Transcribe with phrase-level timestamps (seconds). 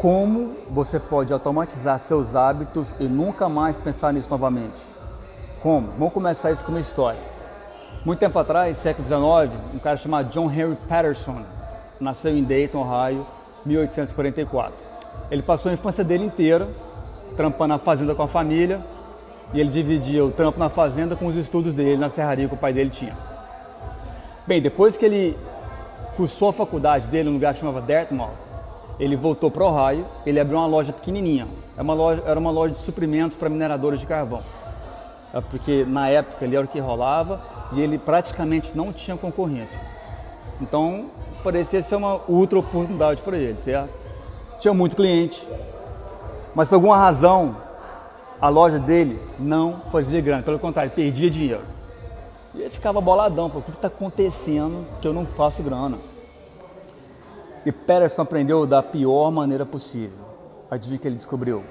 [0.00, 4.80] como você pode automatizar seus hábitos e nunca mais pensar nisso novamente.
[5.62, 5.88] Como?
[5.98, 7.20] Vamos começar isso com uma história.
[8.02, 11.42] Muito tempo atrás, século XIX, um cara chamado John Henry Patterson
[12.00, 13.26] nasceu em Dayton, Ohio,
[13.66, 14.72] 1844.
[15.30, 16.66] Ele passou a infância dele inteira
[17.36, 18.80] trampando na fazenda com a família
[19.52, 22.56] e ele dividia o trampo na fazenda com os estudos dele na serraria que o
[22.58, 23.14] pai dele tinha.
[24.46, 25.38] Bem, depois que ele
[26.16, 28.49] cursou a faculdade dele num lugar que chamava Dartmouth,
[29.00, 31.48] ele voltou para Ohio, ele abriu uma loja pequenininha.
[31.74, 34.42] Era uma loja, era uma loja de suprimentos para mineradores de carvão.
[35.32, 37.40] É porque na época ele era o que rolava
[37.72, 39.80] e ele praticamente não tinha concorrência.
[40.60, 41.06] Então,
[41.42, 43.88] parecia ser uma outra oportunidade para ele, certo?
[44.60, 45.48] Tinha muito cliente,
[46.54, 47.56] mas por alguma razão
[48.38, 51.62] a loja dele não fazia grana, pelo contrário, perdia dinheiro.
[52.54, 55.96] E ele ficava boladão, falou, o que está acontecendo que eu não faço grana?
[57.64, 60.18] E Patterson aprendeu da pior maneira possível.
[60.70, 61.62] Adivinha o que ele descobriu?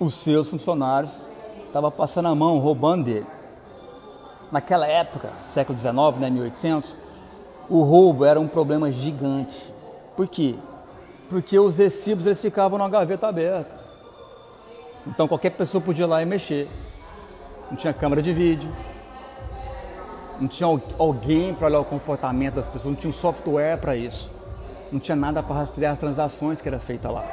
[0.00, 1.12] Os seus funcionários
[1.66, 3.26] estavam passando a mão, roubando dele.
[4.50, 6.94] Naquela época, século XIX, né, 1800,
[7.68, 9.74] o roubo era um problema gigante.
[10.16, 10.54] Por quê?
[11.28, 13.84] Porque os recibos eles ficavam numa gaveta aberta.
[15.06, 16.68] Então qualquer pessoa podia ir lá e mexer.
[17.70, 18.70] Não tinha câmera de vídeo,
[20.40, 24.35] não tinha alguém para olhar o comportamento das pessoas, não tinha um software para isso.
[24.90, 27.24] Não tinha nada para rastrear as transações que era feita lá.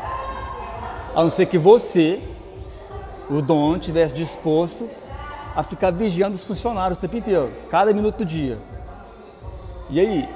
[1.15, 2.19] A não ser que você,
[3.29, 4.89] o dono, tivesse disposto
[5.55, 8.57] a ficar vigiando os funcionários o tempo inteiro, cada minuto do dia.
[9.89, 10.29] E aí?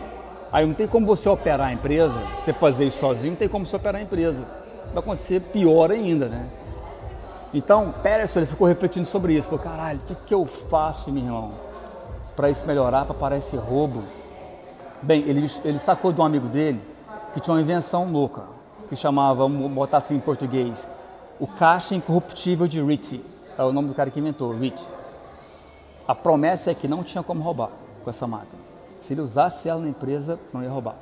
[0.52, 3.66] Aí não tem como você operar a empresa, você fazer isso sozinho, não tem como
[3.66, 4.46] você operar a empresa.
[4.94, 6.48] Vai acontecer pior ainda, né?
[7.54, 9.50] Então, Pérez ele ficou refletindo sobre isso.
[9.50, 11.52] Falou, caralho, o que, que eu faço, meu irmão,
[12.36, 14.04] para isso melhorar, para parar esse roubo?
[15.02, 16.80] Bem, ele, ele sacou de um amigo dele
[17.38, 18.46] que tinha uma invenção louca,
[18.90, 20.88] que chamava, vamos botar assim em português,
[21.40, 23.24] o caixa incorruptível de Ritchie.
[23.56, 24.92] É o nome do cara que inventou, Ritchie.
[26.08, 27.70] A promessa é que não tinha como roubar
[28.04, 28.60] com essa máquina.
[29.02, 30.96] Se ele usasse ela na empresa, não ia roubar.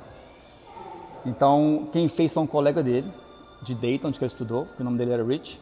[1.24, 3.10] Então, quem fez foi um colega dele,
[3.62, 5.58] de Dayton, onde ele estudou, que o nome dele era Rich.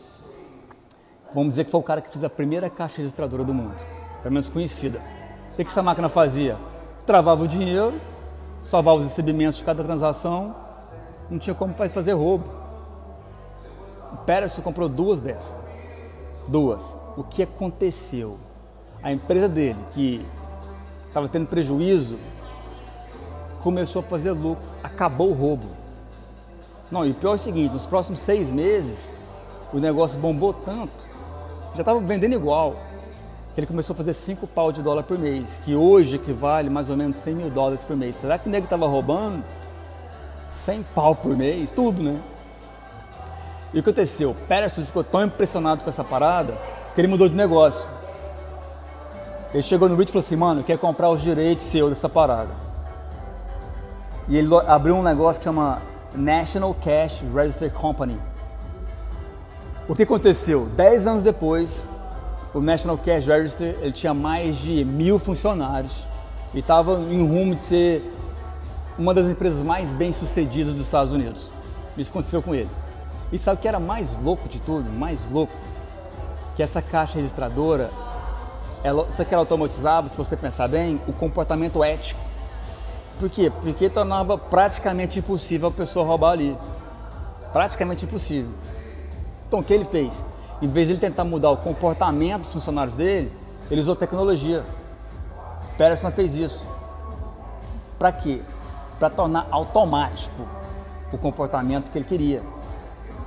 [1.33, 3.77] Vamos dizer que foi o cara que fez a primeira caixa registradora do mundo,
[4.25, 5.01] pelo menos conhecida.
[5.53, 6.57] O que essa máquina fazia?
[7.07, 7.95] Travava o dinheiro,
[8.65, 10.64] salvava os recebimentos de cada transação,
[11.31, 12.45] não tinha como fazer roubo.
[14.13, 15.55] O Pérez comprou duas dessas.
[16.47, 16.95] Duas.
[17.17, 18.39] O que aconteceu?
[19.03, 20.25] A empresa dele, que
[21.09, 22.19] estava tendo prejuízo,
[23.63, 25.69] começou a fazer lucro, acabou o roubo.
[26.91, 29.13] Não, e o pior é o seguinte, nos próximos seis meses,
[29.73, 31.05] o negócio bombou tanto,
[31.75, 32.77] já estava vendendo igual,
[33.57, 36.97] ele começou a fazer 5 pau de dólar por mês, que hoje equivale mais ou
[36.97, 38.17] menos 100 mil dólares por mês.
[38.17, 39.45] Será que o nego estava roubando
[40.65, 41.71] 100 pau por mês?
[41.71, 42.19] Tudo, né?
[43.73, 44.35] E o que aconteceu?
[44.49, 46.55] Patterson ficou tão impressionado com essa parada
[46.95, 47.85] que ele mudou de negócio.
[49.53, 52.51] Ele chegou no Rich e falou assim, mano, quer comprar os direitos seus dessa parada.
[54.29, 55.83] E ele abriu um negócio que chama
[56.15, 58.19] National Cash Register Company.
[59.87, 60.67] O que aconteceu?
[60.77, 61.85] Dez anos depois,
[62.55, 66.07] o National Cash Register ele tinha mais de mil funcionários
[66.55, 68.15] e estava em rumo de ser
[68.99, 71.51] uma das empresas mais bem sucedidas dos Estados Unidos.
[71.97, 72.71] Isso aconteceu com ele.
[73.33, 74.91] E sabe o que era mais louco de tudo?
[74.91, 75.53] Mais louco?
[76.57, 77.91] Que essa caixa registradora
[78.85, 82.21] ela, isso aqui ela automatizava, se você pensar bem, o comportamento ético.
[83.19, 83.51] Por quê?
[83.63, 86.55] Porque tornava praticamente impossível a pessoa roubar ali.
[87.51, 88.51] Praticamente impossível.
[89.49, 90.13] Então o que ele fez?
[90.61, 93.33] Em vez de ele tentar mudar o comportamento dos funcionários dele,
[93.71, 94.63] ele usou tecnologia.
[95.79, 96.63] Peterson fez isso.
[97.99, 98.43] Para quê?
[99.05, 100.49] Para tornar automático
[101.13, 102.43] o comportamento que ele queria.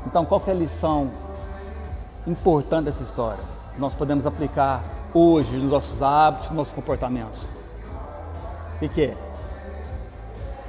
[0.08, 1.12] Então, qual é a lição
[2.26, 3.44] importante dessa história?
[3.78, 4.82] Nós podemos aplicar
[5.14, 7.44] hoje nos nossos hábitos, nos nossos comportamentos.
[7.44, 9.18] O que, que é?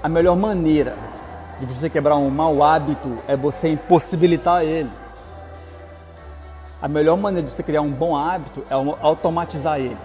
[0.03, 0.95] A melhor maneira
[1.59, 4.91] de você quebrar um mau hábito é você impossibilitar ele.
[6.83, 9.97] A melhor maneira de você criar um bom hábito é automatizar ele.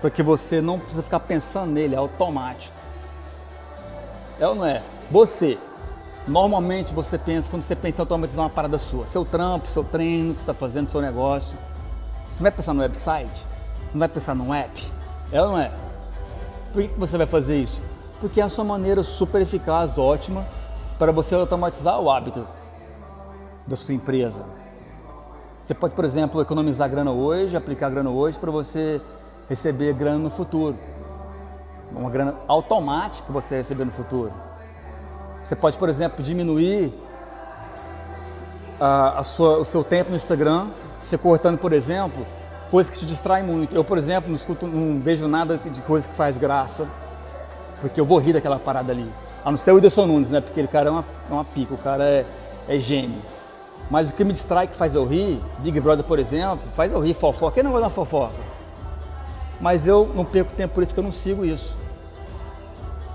[0.00, 2.77] Porque você não precisa ficar pensando nele, é automático.
[4.40, 4.82] É ou não é?
[5.10, 5.58] Você,
[6.26, 10.34] normalmente você pensa, quando você pensa em automatizar uma parada sua, seu trampo, seu treino,
[10.34, 11.56] que você está fazendo, seu negócio,
[12.36, 13.44] você vai pensar no website?
[13.92, 14.92] Não vai pensar num app?
[15.32, 15.72] É ou não é?
[16.72, 17.80] Por que você vai fazer isso?
[18.20, 20.46] Porque é a sua maneira super eficaz, ótima,
[20.98, 22.46] para você automatizar o hábito
[23.66, 24.42] da sua empresa.
[25.64, 29.00] Você pode, por exemplo, economizar grana hoje, aplicar grana hoje para você
[29.48, 30.76] receber grana no futuro.
[31.92, 34.32] Uma grana automática que você vai receber no futuro.
[35.44, 36.92] Você pode, por exemplo, diminuir
[38.80, 40.68] a, a sua, o seu tempo no Instagram,
[41.02, 42.26] você cortando, por exemplo,
[42.70, 43.74] coisas que te distraem muito.
[43.74, 46.86] Eu, por exemplo, não, escuto, não vejo nada de coisa que faz graça,
[47.80, 49.10] porque eu vou rir daquela parada ali.
[49.44, 50.40] A não ser o Whindersson Nunes, né?
[50.40, 52.26] Porque ele cara é uma, é uma pica, o cara é,
[52.68, 53.20] é gênio.
[53.90, 57.00] Mas o que me distrai, que faz eu rir, Big Brother, por exemplo, faz eu
[57.00, 57.54] rir, fofoca.
[57.54, 58.34] Quem não gosta de uma fofoca?
[59.60, 61.77] Mas eu não perco tempo por isso que eu não sigo isso.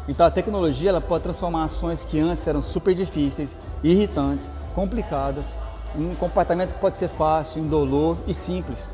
[0.08, 5.56] Então a tecnologia ela pode transformar ações que antes eram super difíceis, irritantes, complicadas,
[5.96, 8.90] em um comportamento que pode ser fácil, indolor e simples.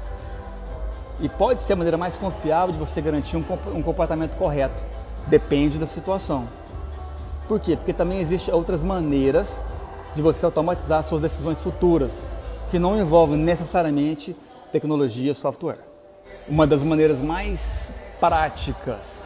[1.19, 4.75] E pode ser a maneira mais confiável de você garantir um comportamento correto.
[5.27, 6.47] Depende da situação.
[7.47, 7.75] Por quê?
[7.75, 9.57] Porque também existem outras maneiras
[10.15, 12.21] de você automatizar suas decisões futuras,
[12.69, 14.35] que não envolvem necessariamente
[14.71, 15.79] tecnologia e software.
[16.47, 17.89] Uma das maneiras mais
[18.19, 19.23] práticas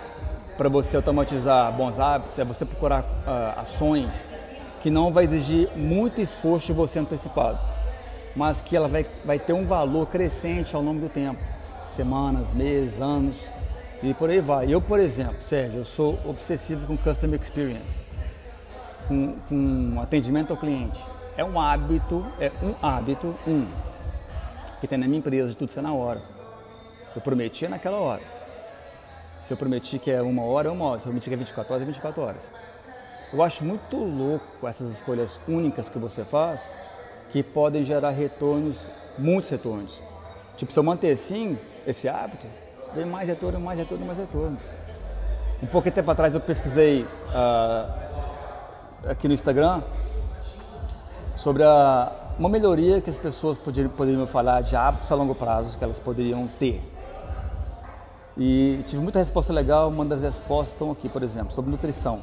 [0.57, 4.29] para você automatizar bons hábitos é você procurar uh, ações
[4.81, 7.57] que não vai exigir muito esforço de você antecipado,
[8.35, 11.39] mas que ela vai, vai ter um valor crescente ao longo do tempo
[11.87, 13.47] semanas, meses, anos
[14.01, 14.73] e por aí vai.
[14.73, 18.03] Eu, por exemplo, Sérgio, eu sou obsessivo com Customer Experience,
[19.07, 21.03] com, com atendimento ao cliente.
[21.37, 23.65] É um hábito, é um hábito, um,
[24.81, 26.21] que tem na minha empresa de tudo ser na hora.
[27.15, 28.21] Eu prometi naquela hora.
[29.43, 30.99] Se eu prometi que é uma hora, é uma hora.
[30.99, 32.49] Se eu prometi que é 24 horas, é 24 horas.
[33.33, 36.73] Eu acho muito louco essas escolhas únicas que você faz,
[37.29, 38.77] que podem gerar retornos,
[39.17, 39.99] muitos retornos.
[40.55, 42.47] Tipo, se eu manter assim, esse hábito,
[42.95, 44.55] vem mais retorno, mais retorno, mais retorno.
[45.61, 49.81] Um pouco tempo atrás eu pesquisei uh, aqui no Instagram
[51.35, 55.77] sobre a, uma melhoria que as pessoas poderiam, poderiam falar de hábitos a longo prazo
[55.77, 56.92] que elas poderiam ter.
[58.37, 62.19] E tive muita resposta legal, uma das respostas estão aqui, por exemplo, sobre nutrição.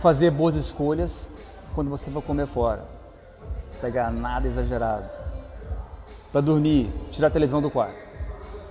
[0.00, 1.28] Fazer boas escolhas
[1.74, 2.84] quando você for comer fora.
[3.80, 5.04] Pegar nada exagerado
[6.34, 7.94] para dormir, tirar a televisão do quarto,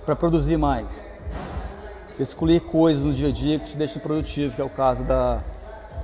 [0.04, 0.86] para produzir mais,
[2.20, 5.42] excluir coisas no dia a dia que te deixam produtivo, que é o caso da,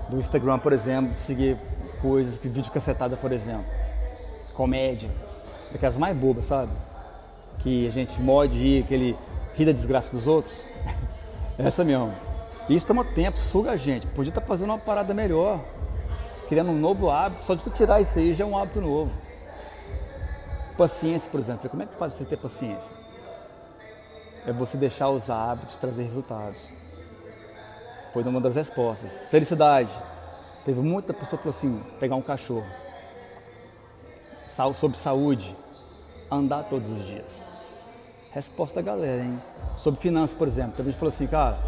[0.08, 1.58] do Instagram, por exemplo, seguir
[2.00, 3.66] coisas, vídeo cacetada, por exemplo,
[4.54, 5.10] comédia,
[5.70, 6.72] daquelas mais bobas, sabe?
[7.62, 9.16] Que a gente morde aquele
[9.54, 10.64] rir da desgraça dos outros.
[11.58, 12.12] Essa mesmo.
[12.68, 14.06] Isso toma tempo, suga a gente.
[14.08, 15.60] Podia estar tá fazendo uma parada melhor,
[16.48, 17.42] criando um novo hábito.
[17.42, 19.10] Só de você tirar isso aí já é um hábito novo.
[20.76, 21.68] Paciência, por exemplo.
[21.68, 22.92] Como é que faz para você ter paciência?
[24.46, 26.60] É você deixar os hábitos trazer resultados.
[28.12, 29.12] Foi uma das respostas.
[29.30, 29.90] Felicidade.
[30.64, 32.66] Teve muita pessoa que falou assim: pegar um cachorro.
[34.76, 35.56] Sobre saúde.
[36.30, 37.49] Andar todos os dias.
[38.32, 39.42] Resposta da galera, hein?
[39.78, 40.72] Sobre finanças, por exemplo.
[40.72, 41.58] Teve gente falou assim, cara,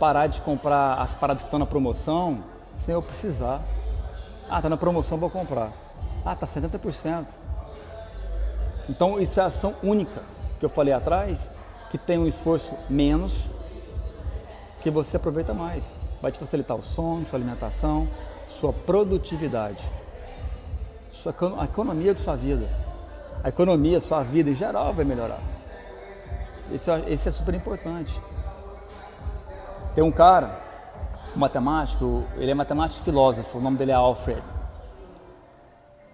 [0.00, 2.40] parar de comprar as paradas que estão na promoção
[2.78, 3.62] sem eu precisar.
[4.50, 5.70] Ah, tá na promoção, vou comprar.
[6.24, 7.24] Ah, tá 70%.
[8.88, 10.20] Então isso é ação única
[10.58, 11.50] que eu falei atrás,
[11.90, 13.44] que tem um esforço menos,
[14.82, 15.84] que você aproveita mais.
[16.20, 18.08] Vai te facilitar o sono, sua alimentação,
[18.48, 19.84] sua produtividade,
[21.12, 22.66] sua, a economia de sua vida.
[23.44, 25.55] A economia, sua vida em geral vai melhorar.
[26.72, 28.20] Esse, esse é super importante.
[29.94, 30.60] Tem um cara,
[31.34, 34.42] um matemático, ele é matemático filósofo, o nome dele é Alfred.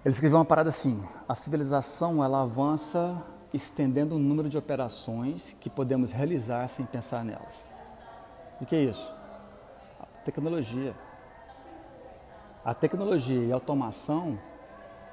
[0.05, 3.15] Ele escreveu uma parada assim: a civilização ela avança
[3.53, 7.67] estendendo o número de operações que podemos realizar sem pensar nelas.
[8.59, 9.11] O que é isso?
[9.99, 10.93] A tecnologia.
[12.65, 14.39] A tecnologia e a automação,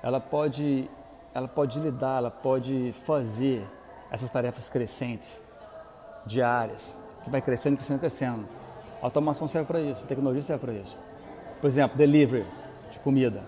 [0.03, 0.89] ela pode,
[1.35, 3.67] ela pode lidar, ela pode fazer
[4.11, 5.41] essas tarefas crescentes,
[6.27, 8.49] diárias, que vai crescendo, crescendo, crescendo.
[9.03, 10.97] A automação serve para isso, a tecnologia serve para isso.
[11.61, 12.47] Por exemplo, delivery
[12.91, 13.43] de comida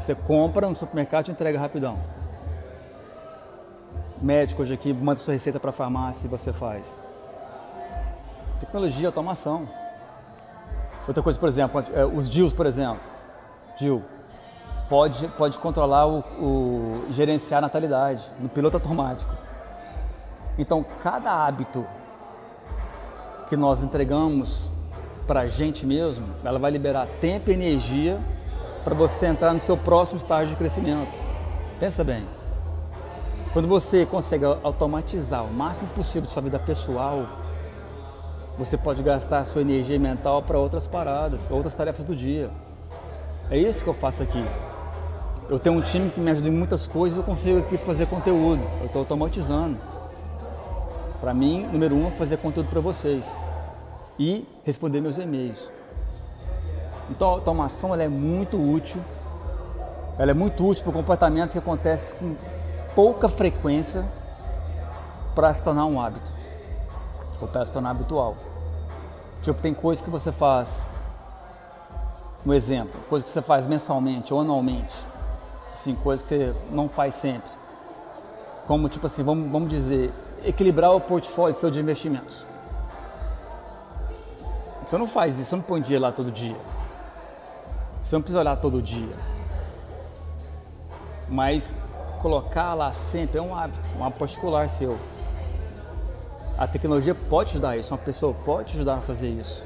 [0.00, 1.98] você compra no supermercado e entrega rapidão.
[4.20, 6.96] Médico hoje aqui manda sua receita para a farmácia e você faz.
[8.60, 9.68] Tecnologia, automação.
[11.06, 13.00] Outra coisa, por exemplo, é, os DIUs, por exemplo.
[13.78, 14.02] DIU
[14.88, 19.32] pode, pode controlar o, o gerenciar a natalidade no piloto automático.
[20.58, 21.84] Então, cada hábito
[23.48, 24.70] que nós entregamos
[25.26, 28.18] para a gente mesmo, ela vai liberar tempo e energia
[28.84, 31.12] para você entrar no seu próximo estágio de crescimento.
[31.78, 32.24] Pensa bem.
[33.52, 37.26] Quando você consegue automatizar o máximo possível sua vida pessoal,
[38.58, 42.50] você pode gastar sua energia mental para outras paradas, outras tarefas do dia.
[43.50, 44.44] É isso que eu faço aqui.
[45.48, 48.62] Eu tenho um time que me ajuda em muitas coisas, eu consigo aqui fazer conteúdo.
[48.80, 49.78] Eu estou automatizando.
[51.20, 53.26] Para mim, número um, é fazer conteúdo para vocês
[54.18, 55.58] e responder meus e-mails.
[57.10, 59.00] Então a automação ela é muito útil
[60.18, 62.34] Ela é muito útil para o comportamento que acontece com
[62.94, 64.04] pouca frequência
[65.34, 66.30] para se tornar um hábito,
[67.38, 68.34] ou para se tornar habitual.
[69.42, 70.80] Tipo, tem coisa que você faz,
[72.46, 74.96] um exemplo, coisa que você faz mensalmente ou anualmente,
[75.76, 77.50] assim, coisa que você não faz sempre.
[78.66, 80.12] Como, tipo assim, vamos, vamos dizer,
[80.44, 82.44] equilibrar o portfólio seu de investimentos.
[84.86, 86.56] Você não faz isso, você não põe dinheiro lá todo dia.
[88.04, 89.14] Você não precisa olhar todo dia.
[91.28, 91.74] Mas
[92.20, 94.96] colocar lá sempre é um hábito, um hábito particular seu.
[96.56, 99.62] A tecnologia pode te dar isso, uma pessoa pode te ajudar a fazer isso.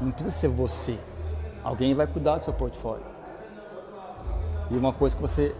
[0.00, 0.98] Não precisa ser você.
[1.64, 3.15] Alguém vai cuidar do seu portfólio.
[4.70, 5.54] E uma coisa que você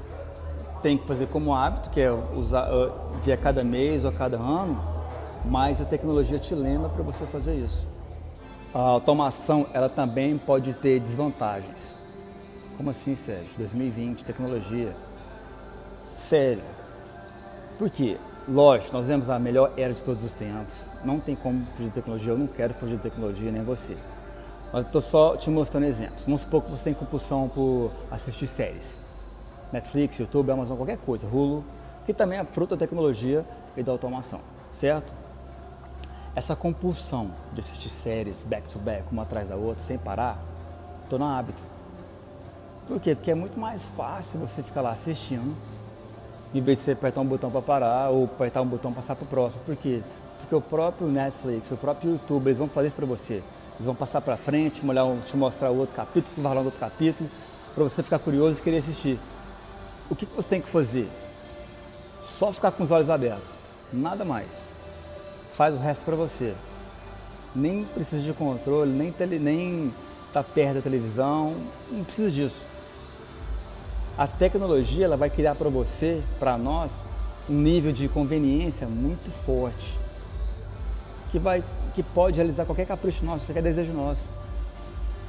[0.82, 2.92] tem que fazer como hábito, que é usar uh,
[3.24, 4.82] via cada mês ou cada ano,
[5.44, 7.86] mas a tecnologia te lembra para você fazer isso.
[8.74, 11.98] A automação, ela também pode ter desvantagens.
[12.76, 13.48] Como assim, Sérgio?
[13.56, 14.92] 2020, tecnologia.
[16.16, 16.62] Sério.
[17.78, 18.16] Por quê?
[18.48, 20.90] Lógico, nós vemos a melhor era de todos os tempos.
[21.04, 23.96] Não tem como fugir de tecnologia, eu não quero fugir de tecnologia, nem você.
[24.72, 26.24] Mas estou só te mostrando exemplos.
[26.24, 29.06] Vamos supor que você tem compulsão por assistir séries.
[29.72, 31.64] Netflix, YouTube, Amazon, qualquer coisa, Hulu,
[32.04, 33.44] que também é fruto da tecnologia
[33.76, 34.40] e da automação,
[34.72, 35.12] certo?
[36.34, 40.38] Essa compulsão de assistir séries back to back, uma atrás da outra, sem parar,
[41.08, 41.62] torna um hábito.
[42.86, 43.14] Por quê?
[43.14, 45.56] Porque é muito mais fácil você ficar lá assistindo,
[46.54, 49.16] em vez de você apertar um botão para parar ou apertar um botão para passar
[49.16, 49.62] para o próximo.
[49.64, 50.02] Por quê?
[50.38, 53.42] Porque o próprio Netflix, o próprio YouTube, eles vão fazer isso para você.
[53.76, 54.82] Eles vão passar para frente,
[55.26, 57.28] te mostrar outro capítulo, no outro capítulo,
[57.74, 59.18] para você ficar curioso e querer assistir
[60.08, 61.08] o que você tem que fazer?
[62.22, 63.50] Só ficar com os olhos abertos,
[63.92, 64.48] nada mais.
[65.56, 66.54] Faz o resto para você.
[67.54, 69.92] Nem precisa de controle, nem tele, nem
[70.32, 71.54] tá perto da televisão,
[71.90, 72.60] não precisa disso.
[74.18, 77.04] A tecnologia ela vai criar para você, para nós,
[77.48, 79.98] um nível de conveniência muito forte,
[81.30, 81.62] que vai,
[81.96, 84.22] que pode realizar qualquer capricho nosso, qualquer desejo nosso,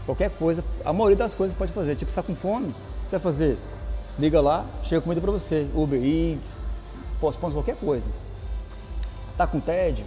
[0.06, 0.64] qualquer coisa.
[0.86, 1.96] A maioria das coisas pode fazer.
[1.96, 3.58] Tipo, está com fome, você vai fazer
[4.20, 5.68] Liga lá, chega comida para você.
[5.76, 6.62] Uber Eats,
[7.22, 8.10] postpone qualquer coisa.
[9.38, 10.06] Tá com tédio?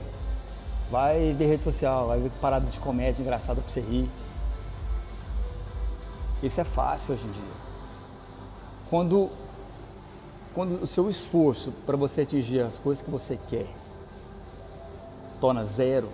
[0.91, 4.11] Vai ver rede social, vai ver parada de comédia engraçada para você rir.
[6.43, 7.53] Isso é fácil hoje em dia.
[8.89, 9.31] Quando,
[10.57, 13.69] quando o seu esforço para você atingir as coisas que você quer
[15.41, 16.09] torna zero,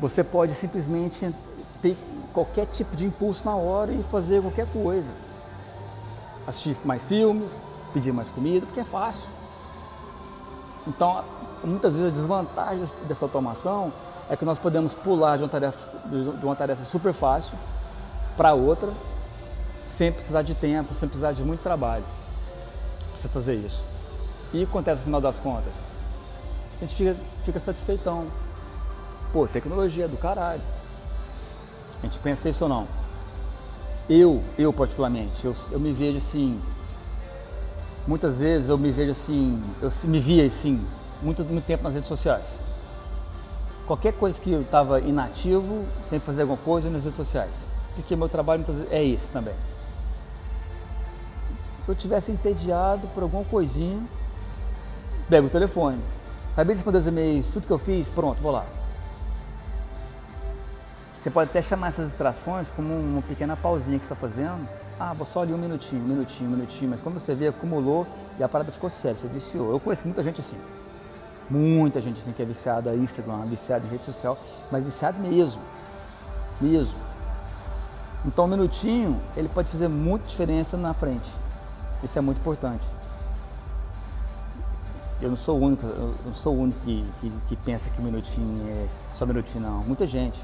[0.00, 1.34] você pode simplesmente
[1.82, 1.96] ter
[2.32, 5.10] qualquer tipo de impulso na hora e fazer qualquer coisa.
[6.46, 7.60] Assistir mais filmes,
[7.92, 9.24] pedir mais comida, porque é fácil.
[10.86, 11.22] Então,
[11.64, 13.92] muitas vezes a desvantagem dessa automação
[14.30, 17.52] é que nós podemos pular de uma tarefa, de uma tarefa super fácil
[18.36, 18.88] para outra,
[19.88, 22.04] sem precisar de tempo, sem precisar de muito trabalho
[23.16, 23.82] você fazer isso.
[24.52, 25.97] E acontece no final das contas?
[26.80, 28.26] A gente fica, fica satisfeitão.
[29.32, 30.62] Pô, tecnologia é do caralho.
[32.02, 32.86] A gente pensa isso ou não?
[34.08, 36.58] Eu, eu particularmente, eu, eu me vejo assim,
[38.06, 40.82] muitas vezes eu me vejo assim, eu me via assim,
[41.20, 42.58] muito, muito tempo nas redes sociais.
[43.86, 47.50] Qualquer coisa que eu estava inativo, sem fazer alguma coisa nas redes sociais.
[47.94, 49.54] Porque meu trabalho muitas vezes é esse também.
[51.82, 54.02] Se eu tivesse entediado por alguma coisinha,
[55.28, 55.98] pego o telefone.
[56.58, 58.66] Acabei de responder os e-mails, tudo que eu fiz, pronto, vou lá.
[61.22, 64.68] Você pode até chamar essas distrações como uma pequena pausinha que você está fazendo.
[64.98, 66.90] Ah, vou só ali um minutinho, um minutinho, um minutinho.
[66.90, 68.04] Mas quando você vê, acumulou
[68.40, 69.70] e a parada ficou séria, você viciou.
[69.70, 70.56] Eu conheço muita gente assim.
[71.48, 74.36] Muita gente assim que é viciada em Instagram, viciada em rede social,
[74.68, 75.62] mas viciado mesmo.
[76.60, 76.98] Mesmo.
[78.26, 81.30] Então um minutinho, ele pode fazer muita diferença na frente.
[82.02, 82.97] Isso é muito importante.
[85.20, 88.00] Eu não sou o único, eu não sou o único que, que, que pensa que
[88.00, 89.78] minutinho é só minutinho, não.
[89.82, 90.40] Muita gente.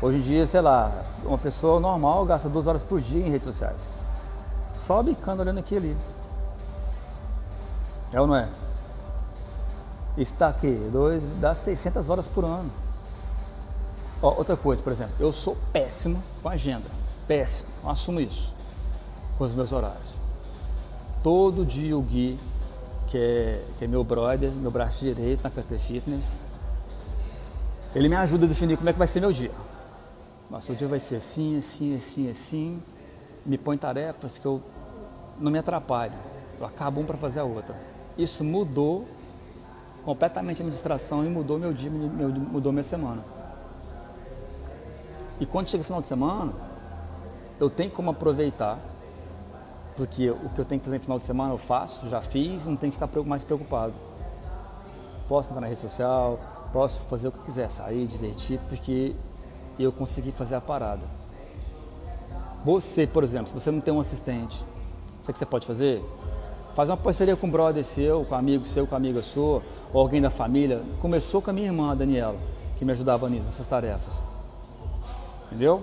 [0.00, 0.92] Hoje em dia, sei lá,
[1.24, 3.82] uma pessoa normal gasta duas horas por dia em redes sociais.
[4.76, 5.96] Só bicando olhando aqui ali.
[8.12, 8.48] É ou não é?
[10.16, 12.70] Está aqui, dois, dá 600 horas por ano.
[14.22, 16.88] Ó, outra coisa, por exemplo, eu sou péssimo com agenda.
[17.26, 18.52] Péssimo, assumo isso.
[19.36, 20.16] Com os meus horários.
[21.22, 22.38] Todo dia o Gui,
[23.10, 26.32] que é, que é meu brother, meu braço direito na PT Fitness,
[27.94, 29.50] ele me ajuda a definir como é que vai ser meu dia.
[30.50, 32.82] Nossa, o dia vai ser assim, assim, assim, assim.
[33.44, 34.62] Me põe tarefas que eu
[35.38, 36.14] não me atrapalho.
[36.58, 37.76] Eu acabo um para fazer a outra.
[38.16, 39.06] Isso mudou
[40.04, 43.22] completamente a minha distração e mudou meu dia, mudou minha semana.
[45.40, 46.52] E quando chega o final de semana,
[47.60, 48.78] eu tenho como aproveitar,
[49.98, 52.66] porque o que eu tenho que fazer no final de semana eu faço, já fiz,
[52.66, 53.92] não tenho que ficar mais preocupado.
[55.28, 56.38] Posso entrar na rede social,
[56.72, 59.16] posso fazer o que quiser, sair, divertir, porque
[59.76, 61.02] eu consegui fazer a parada.
[62.64, 66.00] Você, por exemplo, se você não tem um assistente, sabe o que você pode fazer?
[66.76, 69.64] Faz uma parceria com um brother seu, com um amigo seu, com uma amiga sua,
[69.92, 70.80] ou alguém da família.
[71.02, 72.38] Começou com a minha irmã, a Daniela,
[72.78, 74.14] que me ajudava nisso, nessas tarefas.
[75.46, 75.82] Entendeu?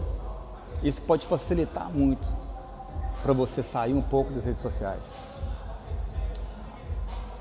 [0.81, 2.44] Isso pode facilitar muito
[3.25, 5.01] para você sair um pouco das redes sociais.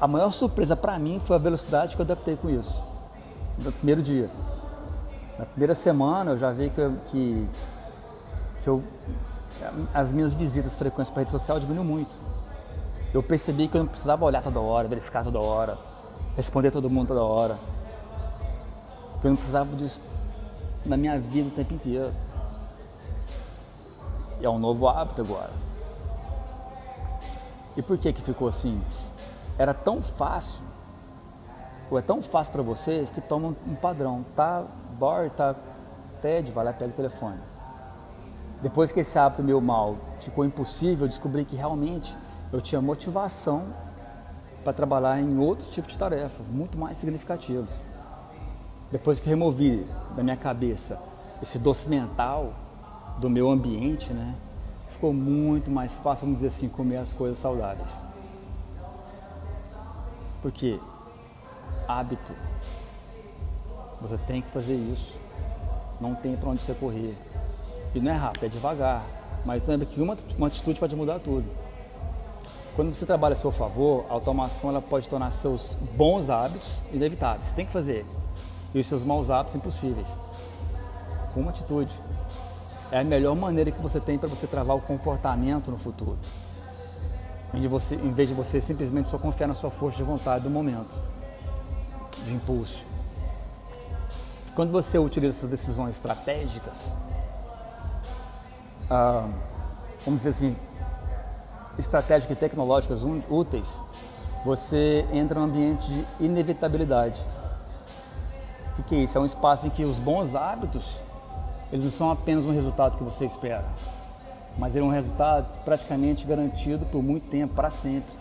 [0.00, 2.82] A maior surpresa para mim foi a velocidade que eu adaptei com isso.
[3.62, 4.30] No primeiro dia.
[5.38, 7.48] Na primeira semana eu já vi que, eu, que,
[8.62, 8.82] que eu,
[9.92, 12.10] as minhas visitas frequentes para a rede social diminuiu muito.
[13.12, 15.76] Eu percebi que eu não precisava olhar toda hora, verificar toda hora,
[16.34, 17.58] responder todo mundo toda hora.
[19.20, 20.00] Que eu não precisava disso
[20.86, 22.10] na minha vida o tempo inteiro.
[24.40, 25.63] E é um novo hábito agora.
[27.76, 28.80] E por que que ficou assim?
[29.58, 30.60] Era tão fácil,
[31.90, 34.24] ou é tão fácil para vocês que tomam um padrão.
[34.34, 34.64] Tá
[34.98, 35.54] bar, tá
[36.20, 37.38] TED, vai lá pega o telefone.
[38.62, 42.16] Depois que esse hábito meu mal ficou impossível, eu descobri que realmente
[42.52, 43.64] eu tinha motivação
[44.62, 47.78] para trabalhar em outros tipos de tarefas, muito mais significativos.
[48.90, 50.98] Depois que removi da minha cabeça
[51.42, 52.54] esse doce mental
[53.18, 54.34] do meu ambiente, né,
[54.94, 57.90] ficou muito mais fácil, vamos dizer assim, comer as coisas saudáveis.
[60.40, 60.78] Porque
[61.86, 62.32] hábito,
[64.00, 65.18] você tem que fazer isso,
[66.00, 67.16] não tem para onde você correr.
[67.94, 69.02] E não é rápido, é devagar,
[69.44, 71.44] mas lembra que uma, uma atitude pode mudar tudo.
[72.76, 75.62] Quando você trabalha a seu favor, a automação ela pode tornar seus
[75.96, 77.46] bons hábitos inevitáveis.
[77.46, 78.04] Você tem que fazer.
[78.74, 80.08] E os seus maus hábitos impossíveis.
[81.32, 81.92] Com uma atitude.
[82.90, 86.18] É a melhor maneira que você tem para você travar o comportamento no futuro.
[87.52, 90.50] Em, você, em vez de você simplesmente só confiar na sua força de vontade do
[90.50, 90.90] momento.
[92.24, 92.84] De impulso.
[94.54, 96.88] Quando você utiliza essas decisões estratégicas,
[98.88, 99.28] ah,
[100.04, 100.56] vamos dizer assim,
[101.78, 103.80] estratégicas e tecnológicas úteis,
[104.44, 107.24] você entra num ambiente de inevitabilidade.
[108.78, 109.16] O que é isso?
[109.16, 110.96] É um espaço em que os bons hábitos,
[111.72, 113.64] eles não são apenas um resultado que você espera,
[114.58, 118.12] mas é um resultado praticamente garantido por muito tempo, para sempre.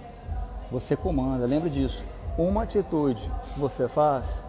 [0.71, 2.03] Você comanda, lembre disso.
[2.37, 4.43] Uma atitude que você faz,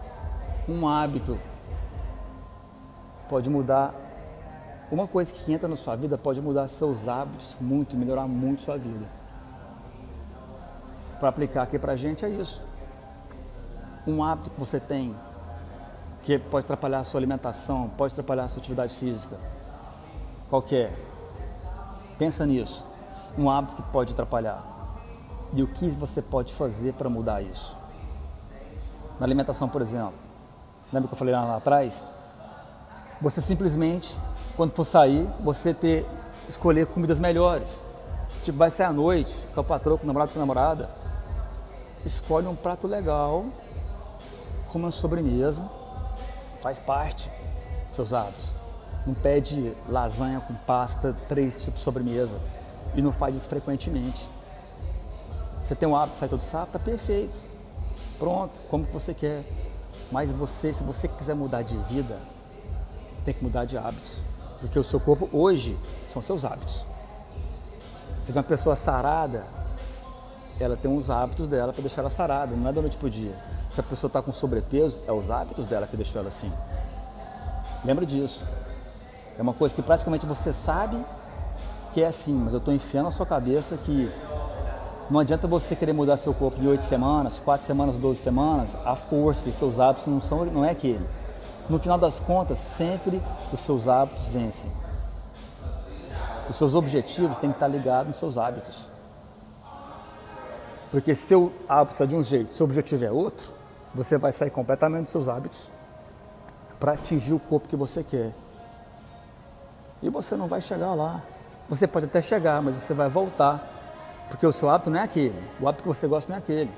[0.67, 1.37] um hábito,
[3.29, 3.93] pode mudar
[4.91, 8.77] uma coisa que entra na sua vida pode mudar seus hábitos muito, melhorar muito sua
[8.77, 9.05] vida.
[11.19, 12.63] Para aplicar aqui para a gente é isso.
[14.05, 15.15] Um hábito que você tem
[16.25, 19.37] que pode atrapalhar a sua alimentação, pode atrapalhar a sua atividade física.
[20.49, 20.91] Qualquer.
[20.91, 20.93] É?
[22.17, 22.85] Pensa nisso.
[23.37, 24.63] Um hábito que pode atrapalhar.
[25.53, 27.77] E o que você pode fazer para mudar isso?
[29.19, 30.13] Na alimentação, por exemplo.
[30.91, 32.03] Lembra que eu falei lá, atrás?
[33.21, 34.17] Você simplesmente
[34.55, 36.05] quando for sair, você ter
[36.47, 37.81] escolher comidas melhores.
[38.43, 40.89] Tipo, vai sair à noite, com o patrão, com o namorado, com a namorada.
[42.05, 43.45] Escolhe um prato legal,
[44.69, 45.69] como uma sobremesa,
[46.65, 47.29] faz parte
[47.85, 48.49] dos seus hábitos.
[49.05, 52.39] Não pede lasanha com pasta, três tipos de sobremesa.
[52.95, 54.27] E não faz isso frequentemente.
[55.63, 57.37] Você tem um hábito de sair todo sábado, tá perfeito.
[58.17, 59.43] Pronto, como você quer.
[60.11, 62.17] Mas você, se você quiser mudar de vida,
[63.15, 64.23] você tem que mudar de hábitos.
[64.59, 65.77] Porque o seu corpo hoje
[66.09, 66.83] são seus hábitos.
[68.23, 69.45] Se tem uma pessoa sarada,
[70.59, 73.09] ela tem uns hábitos dela para deixar ela sarada, não é da noite para o
[73.11, 73.35] dia.
[73.69, 76.51] Se a pessoa está com sobrepeso, é os hábitos dela que deixou ela assim.
[77.83, 78.41] Lembra disso.
[79.37, 81.03] É uma coisa que praticamente você sabe
[81.93, 84.11] que é assim, mas eu estou enfiando na sua cabeça que
[85.09, 88.95] não adianta você querer mudar seu corpo de oito semanas, quatro semanas, doze semanas, a
[88.95, 91.05] força e seus hábitos não, são, não é aquele.
[91.69, 93.21] No final das contas, sempre
[93.53, 94.71] os seus hábitos vencem.
[96.49, 98.87] Os seus objetivos têm que estar ligados nos seus hábitos.
[100.91, 103.54] Porque se seu hábito é de um jeito, seu objetivo é outro,
[103.95, 105.69] você vai sair completamente dos seus hábitos
[106.79, 108.33] para atingir o corpo que você quer.
[110.03, 111.23] E você não vai chegar lá.
[111.69, 113.63] Você pode até chegar, mas você vai voltar.
[114.29, 115.41] Porque o seu hábito não é aquele.
[115.59, 116.71] O hábito que você gosta não é aquele.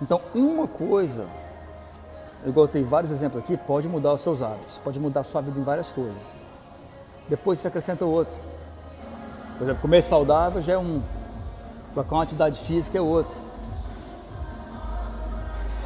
[0.00, 1.26] Então, uma coisa
[2.44, 5.58] eu botei vários exemplos aqui, pode mudar os seus hábitos, pode mudar a sua vida
[5.58, 6.32] em várias coisas.
[7.28, 8.36] Depois você acrescenta outro.
[9.58, 11.02] Por exemplo, comer saudável já é um,
[11.92, 13.45] colocar uma atividade física é outro.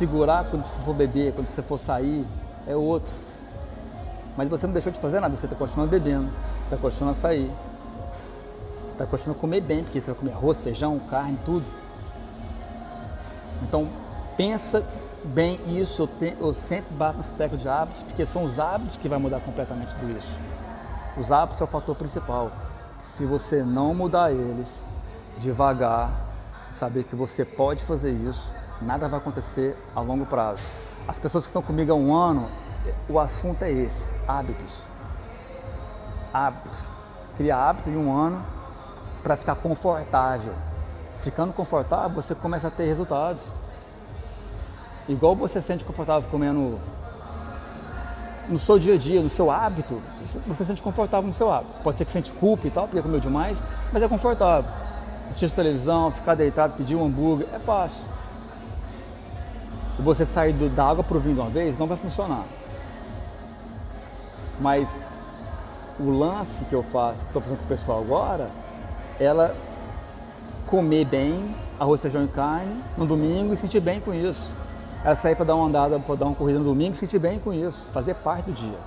[0.00, 2.26] Segurar quando você for beber, quando você for sair,
[2.66, 3.12] é outro.
[4.34, 6.30] Mas você não deixou de fazer nada, você está continuando bebendo,
[6.64, 7.50] está continuando a sair.
[8.96, 11.66] Vai continuar a comer bem, porque você vai comer arroz, feijão, carne, tudo.
[13.62, 13.90] Então,
[14.38, 14.82] pensa
[15.22, 18.96] bem isso, eu, te, eu sempre bato nesse tecla de hábitos, porque são os hábitos
[18.96, 20.32] que vai mudar completamente tudo isso.
[21.18, 22.50] Os hábitos é o fator principal.
[22.98, 24.82] Se você não mudar eles,
[25.36, 26.10] devagar,
[26.70, 30.62] saber que você pode fazer isso, nada vai acontecer a longo prazo.
[31.06, 32.48] As pessoas que estão comigo há um ano,
[33.08, 34.82] o assunto é esse: hábitos.
[36.32, 36.84] Hábitos.
[37.36, 38.44] Criar hábito em um ano
[39.22, 40.52] para ficar confortável.
[41.20, 43.52] Ficando confortável, você começa a ter resultados.
[45.08, 46.78] Igual você se sente confortável comendo
[48.48, 50.00] no seu dia a dia, no seu hábito,
[50.46, 51.72] você se sente confortável no seu hábito.
[51.82, 53.60] Pode ser que sente culpa e tal, porque comeu demais,
[53.92, 54.70] mas é confortável.
[55.30, 58.02] Assistir televisão, ficar deitado, pedir um hambúrguer, é fácil.
[59.98, 62.44] E você sair do, da água para o vinho de uma vez, não vai funcionar.
[64.61, 65.00] Mas
[65.98, 68.50] o lance que eu faço, que estou fazendo com o pessoal agora,
[69.18, 69.55] ela
[70.66, 74.46] comer bem, arroz, feijão e carne, no domingo e sentir bem com isso.
[75.05, 77.38] Ela sair para dar uma andada, para dar uma corrida no domingo e sentir bem
[77.38, 77.87] com isso.
[77.92, 78.79] Fazer parte do dia.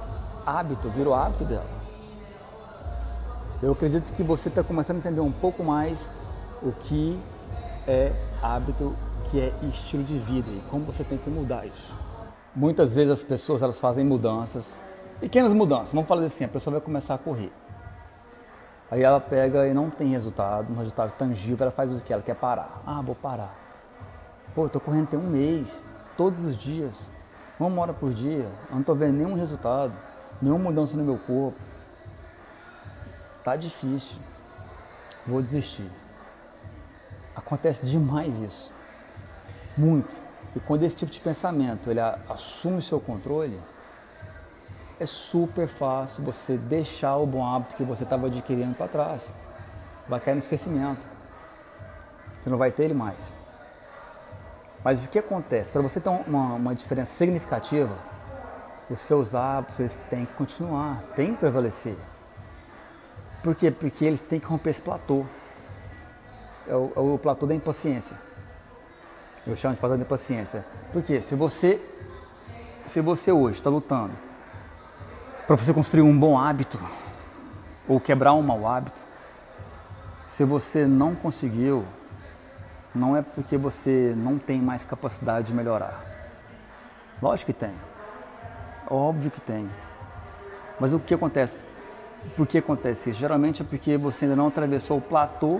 [0.45, 1.65] Hábito, virou hábito dela.
[3.61, 6.09] Eu acredito que você está começando a entender um pouco mais
[6.61, 7.19] o que
[7.87, 8.11] é
[8.41, 8.95] hábito,
[9.33, 11.91] que é estilo de vida e como você tem que mudar isso.
[12.55, 14.79] Muitas vezes as pessoas elas fazem mudanças,
[15.19, 15.91] pequenas mudanças.
[15.91, 17.51] Vamos falar assim, a pessoa vai começar a correr.
[18.91, 22.13] Aí ela pega e não tem resultado, um resultado tangível, ela faz o que?
[22.13, 22.83] Ela quer parar.
[22.85, 23.55] Ah, vou parar.
[24.53, 27.09] Pô, tô correndo tem um mês, todos os dias,
[27.59, 29.93] uma hora por dia, eu não estou vendo nenhum resultado,
[30.39, 31.57] nenhuma mudança no meu corpo.
[33.43, 34.15] Tá difícil.
[35.25, 35.89] Vou desistir.
[37.35, 38.72] Acontece demais isso.
[39.77, 40.15] Muito.
[40.55, 43.59] E quando esse tipo de pensamento ele assume o seu controle,
[44.99, 49.33] é super fácil você deixar o bom hábito que você estava adquirindo para trás.
[50.07, 51.01] Vai cair no esquecimento.
[52.41, 53.33] Você não vai ter ele mais.
[54.83, 55.71] Mas o que acontece?
[55.71, 57.95] Para você ter uma, uma diferença significativa,
[58.89, 61.95] os seus hábitos eles têm que continuar, têm que prevalecer.
[63.41, 63.71] Por quê?
[63.71, 65.25] Porque eles têm que romper esse platô.
[66.67, 68.15] É o, é o platô da impaciência.
[69.45, 70.65] Eu chamo de platô da impaciência.
[70.93, 71.81] Porque se você,
[72.85, 74.13] se você hoje está lutando
[75.45, 76.79] para você construir um bom hábito
[77.87, 79.01] ou quebrar um mau hábito,
[80.29, 81.83] se você não conseguiu,
[82.95, 86.01] não é porque você não tem mais capacidade de melhorar.
[87.21, 87.73] Lógico que tem.
[88.89, 89.69] Óbvio que tem.
[90.79, 91.57] Mas o que acontece?
[92.37, 93.19] Por que acontece isso?
[93.19, 95.59] Geralmente é porque você ainda não atravessou o platô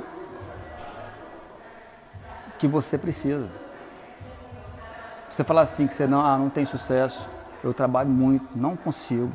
[2.58, 3.50] que você precisa.
[5.34, 7.28] Você falar assim que você não, ah, não tem sucesso,
[7.64, 9.32] eu trabalho muito, não consigo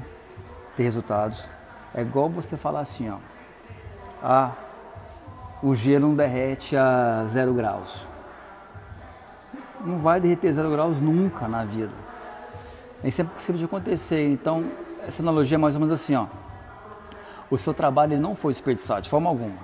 [0.76, 1.44] ter resultados.
[1.92, 3.16] É igual você falar assim, ó,
[4.22, 4.52] ah,
[5.61, 8.00] o gelo não derrete a zero graus.
[9.80, 11.92] Não vai derreter zero graus nunca na vida.
[13.02, 14.24] Isso é possível de acontecer.
[14.30, 14.70] Então,
[15.04, 16.28] essa analogia é mais ou menos assim, ó.
[17.50, 19.58] O seu trabalho não foi desperdiçado de forma alguma.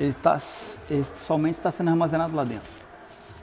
[0.00, 0.40] Ele, tá,
[0.88, 2.70] ele somente está sendo armazenado lá dentro.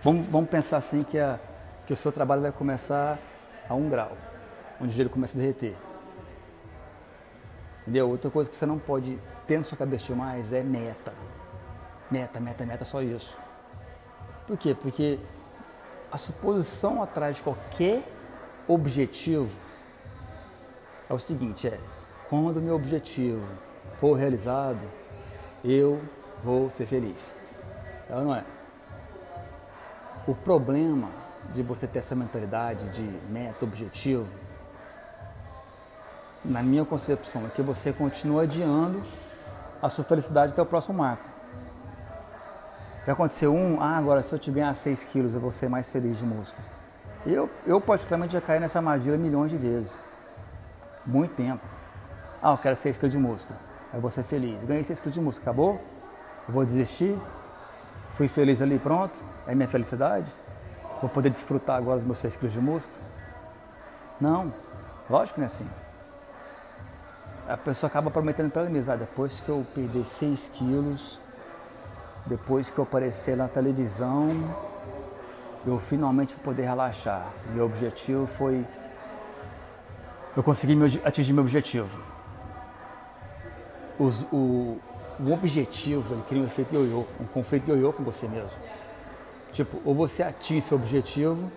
[0.01, 1.39] Vamos, vamos pensar assim que, a,
[1.85, 3.19] que o seu trabalho vai começar
[3.67, 4.17] a um grau,
[4.79, 5.75] onde o gelo começa a derreter.
[7.81, 8.09] Entendeu?
[8.09, 11.13] Outra coisa que você não pode ter na sua cabeça demais é meta.
[12.09, 13.37] Meta, meta, meta, só isso.
[14.47, 14.73] Por quê?
[14.73, 15.19] Porque
[16.11, 18.01] a suposição atrás de qualquer
[18.67, 19.49] objetivo
[21.09, 21.79] é o seguinte, é
[22.29, 23.45] quando o meu objetivo
[23.99, 24.79] for realizado,
[25.63, 26.01] eu
[26.43, 27.35] vou ser feliz.
[28.09, 28.43] É ou não é?
[30.27, 31.09] O problema
[31.53, 34.27] de você ter essa mentalidade de meta, objetivo,
[36.43, 39.03] na minha concepção, é que você continua adiando
[39.81, 41.23] a sua felicidade até o próximo marco.
[43.05, 45.91] Já aconteceu um, ah, agora se eu te ganhar 6 quilos eu vou ser mais
[45.91, 46.65] feliz de músculo.
[47.25, 49.97] Eu, eu particularmente já caí nessa armadilha milhões de vezes.
[51.05, 51.63] Muito tempo.
[52.41, 53.57] Ah, eu quero 6 quilos de músculo.
[53.93, 54.63] Eu vou ser feliz.
[54.63, 55.81] Ganhei 6 quilos de músculo, acabou?
[56.47, 57.17] Eu vou desistir?
[58.11, 59.13] Fui feliz ali, pronto?
[59.47, 60.27] É minha felicidade?
[61.03, 62.97] Vou poder desfrutar agora dos meus 6 quilos de músculo?
[64.19, 64.51] Não,
[65.07, 65.67] lógico que não é assim
[67.47, 71.19] a pessoa acaba prometendo para ela ah, depois que eu perder 6 quilos,
[72.25, 74.29] depois que eu aparecer na televisão,
[75.65, 77.27] eu finalmente vou poder relaxar.
[77.53, 78.65] Meu objetivo foi
[80.35, 82.01] eu consegui atingir meu objetivo.
[83.99, 84.79] Os, o,
[85.19, 88.49] o objetivo ele cria um efeito ioiô, um conflito ioiô com você mesmo.
[89.53, 91.51] Tipo, ou você atinge seu objetivo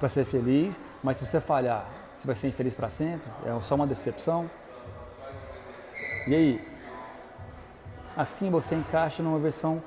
[0.00, 1.86] para ser feliz, mas se você falhar,
[2.16, 4.50] você vai ser infeliz para sempre, é só uma decepção.
[6.26, 6.68] E aí?
[8.16, 9.82] Assim você encaixa numa versão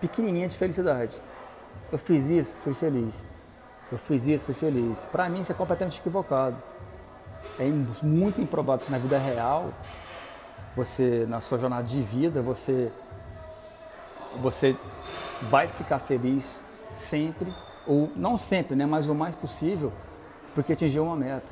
[0.00, 1.16] pequenininha de felicidade.
[1.90, 3.24] Eu fiz isso, fui feliz.
[3.90, 5.06] Eu fiz isso, fui feliz.
[5.06, 6.56] Para mim isso é completamente equivocado.
[7.58, 7.64] É
[8.02, 9.72] muito improvável que na vida real,
[10.76, 12.92] você na sua jornada de vida, você
[14.42, 14.76] você
[15.42, 16.62] vai ficar feliz
[16.96, 17.52] sempre
[17.86, 19.92] ou não sempre, né, mas o mais possível,
[20.54, 21.50] porque atingiu uma meta.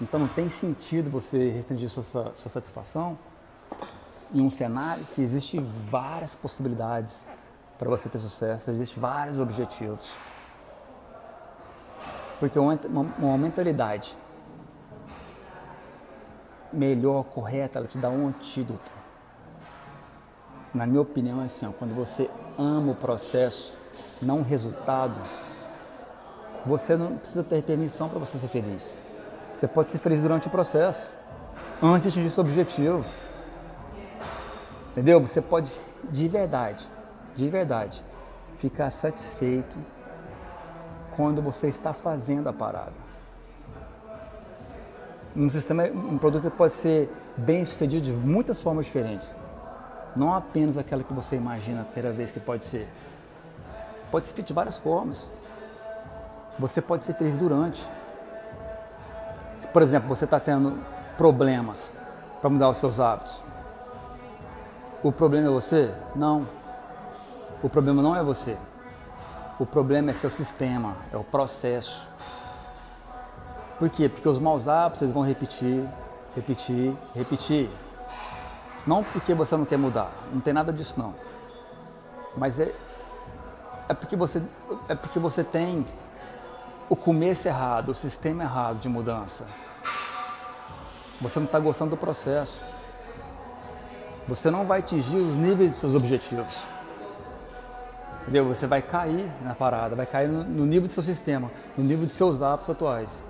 [0.00, 2.02] Então não tem sentido você restringir sua,
[2.34, 3.18] sua satisfação
[4.32, 7.28] em um cenário que existe várias possibilidades
[7.78, 10.10] para você ter sucesso, existem vários objetivos.
[12.38, 12.78] Porque uma,
[13.18, 14.16] uma, mentalidade
[16.72, 18.99] melhor, correta, ela te dá um antídoto.
[20.72, 23.72] Na minha opinião, é assim, ó, quando você ama o processo,
[24.22, 25.16] não o resultado,
[26.64, 28.94] você não precisa ter permissão para você ser feliz.
[29.54, 31.12] Você pode ser feliz durante o processo,
[31.82, 33.04] antes de atingir seu objetivo.
[34.92, 35.20] Entendeu?
[35.20, 35.72] Você pode,
[36.10, 36.86] de verdade,
[37.36, 38.02] de verdade,
[38.58, 39.76] ficar satisfeito
[41.16, 42.92] quando você está fazendo a parada.
[45.34, 49.34] Um sistema, um produto pode ser bem sucedido de muitas formas diferentes.
[50.16, 52.88] Não apenas aquela que você imagina a primeira vez que pode ser.
[54.10, 55.30] Pode ser feito de várias formas.
[56.58, 57.88] Você pode ser feliz durante.
[59.54, 60.78] Se, por exemplo, você está tendo
[61.16, 61.92] problemas
[62.40, 63.40] para mudar os seus hábitos.
[65.02, 65.94] O problema é você?
[66.14, 66.46] Não.
[67.62, 68.56] O problema não é você.
[69.58, 72.06] O problema é seu sistema, é o processo.
[73.78, 74.08] Por quê?
[74.08, 75.86] Porque os maus hábitos vão repetir,
[76.34, 77.70] repetir, repetir.
[78.86, 81.14] Não porque você não quer mudar, não tem nada disso não.
[82.36, 82.74] Mas é,
[83.88, 84.42] é, porque, você,
[84.88, 85.84] é porque você tem
[86.88, 89.46] o começo errado, o sistema errado de mudança.
[91.20, 92.60] Você não está gostando do processo.
[94.26, 96.56] Você não vai atingir os níveis de seus objetivos.
[98.22, 98.46] Entendeu?
[98.46, 102.12] Você vai cair na parada, vai cair no, nível do seu sistema, no nível de
[102.12, 103.22] seus hábitos atuais.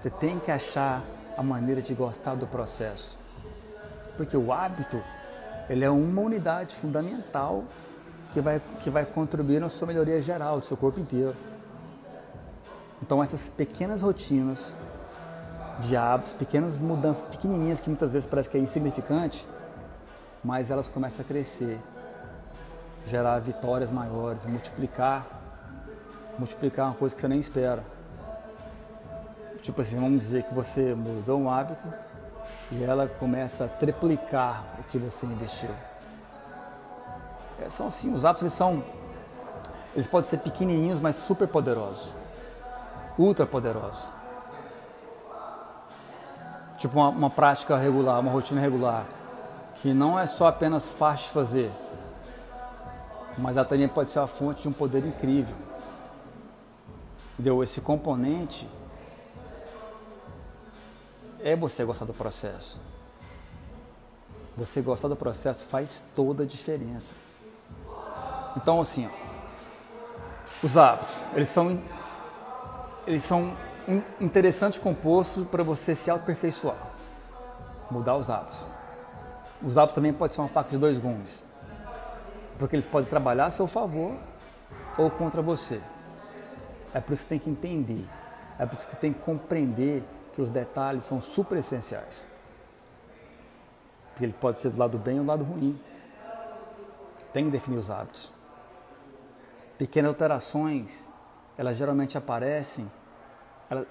[0.00, 1.02] Você tem que achar
[1.36, 3.16] a maneira de gostar do processo.
[4.16, 5.02] Porque o hábito,
[5.68, 7.64] ele é uma unidade fundamental
[8.32, 11.34] que vai, que vai contribuir na sua melhoria geral, do seu corpo inteiro.
[13.02, 14.72] Então essas pequenas rotinas
[15.80, 19.46] de hábitos, pequenas mudanças pequenininhas que muitas vezes parece que é insignificante,
[20.42, 21.78] mas elas começam a crescer,
[23.06, 25.26] gerar vitórias maiores, multiplicar,
[26.38, 27.82] multiplicar uma coisa que você nem espera.
[29.62, 31.86] Tipo assim, vamos dizer que você mudou um hábito
[32.70, 35.70] e ela começa a triplicar o que você investiu.
[37.60, 38.84] É, são assim, os hábitos eles são,
[39.94, 42.12] eles podem ser pequenininhos, mas super poderosos,
[43.18, 44.04] ultra poderosos.
[46.78, 49.06] Tipo uma, uma prática regular, uma rotina regular,
[49.76, 51.70] que não é só apenas fácil de fazer,
[53.38, 55.54] mas ela também pode ser a fonte de um poder incrível.
[57.34, 57.62] Entendeu?
[57.62, 58.68] Esse componente
[61.46, 62.76] é você gostar do processo.
[64.56, 67.14] Você gostar do processo faz toda a diferença.
[68.56, 71.80] Então, assim, ó, os hábitos, eles são,
[73.06, 73.56] eles são
[73.86, 76.78] um interessante composto para você se aperfeiçoar,
[77.92, 78.64] mudar os hábitos.
[79.62, 81.44] Os hábitos também podem ser uma faca de dois gumes,
[82.58, 84.16] porque eles podem trabalhar a seu favor
[84.98, 85.80] ou contra você.
[86.92, 88.04] É por isso que tem que entender,
[88.58, 90.02] é por isso que tem que compreender
[90.36, 92.26] que os detalhes são super essenciais.
[94.10, 95.80] Porque ele pode ser do lado bem ou do lado ruim.
[97.32, 98.30] Tem que definir os hábitos.
[99.78, 101.08] Pequenas alterações,
[101.56, 102.90] elas geralmente aparecem.
[103.70, 103.86] Elas,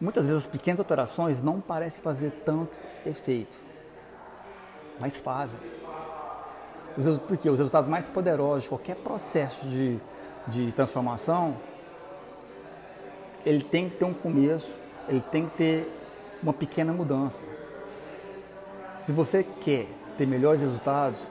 [0.00, 2.72] muitas vezes as pequenas alterações não parecem fazer tanto
[3.06, 3.56] efeito,
[4.98, 5.60] mas fazem.
[7.28, 10.00] Porque os resultados mais poderosos de qualquer processo de,
[10.48, 11.56] de transformação,
[13.44, 15.92] ele tem que ter um começo ele tem que ter
[16.42, 17.42] uma pequena mudança.
[18.98, 21.28] Se você quer ter melhores resultados,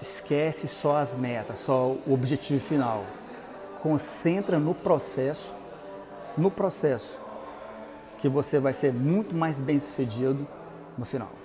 [0.00, 3.04] esquece só as metas, só o objetivo final.
[3.82, 5.54] Concentra no processo,
[6.36, 7.18] no processo,
[8.18, 10.46] que você vai ser muito mais bem sucedido
[10.96, 11.43] no final.